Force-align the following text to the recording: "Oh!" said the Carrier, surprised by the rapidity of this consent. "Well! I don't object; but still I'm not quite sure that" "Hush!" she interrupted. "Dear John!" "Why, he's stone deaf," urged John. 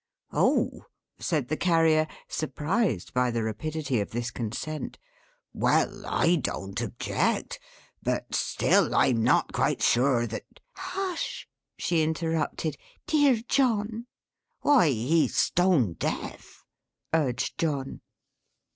"Oh!" 0.33 0.87
said 1.19 1.49
the 1.49 1.55
Carrier, 1.55 2.07
surprised 2.27 3.13
by 3.13 3.29
the 3.29 3.43
rapidity 3.43 3.99
of 3.99 4.09
this 4.09 4.31
consent. 4.31 4.97
"Well! 5.53 6.07
I 6.07 6.37
don't 6.37 6.81
object; 6.81 7.59
but 8.01 8.33
still 8.33 8.95
I'm 8.95 9.23
not 9.23 9.53
quite 9.53 9.83
sure 9.83 10.25
that" 10.25 10.59
"Hush!" 10.73 11.47
she 11.77 12.01
interrupted. 12.01 12.77
"Dear 13.05 13.43
John!" 13.47 14.07
"Why, 14.61 14.89
he's 14.89 15.37
stone 15.37 15.93
deaf," 15.93 16.65
urged 17.13 17.59
John. 17.59 18.01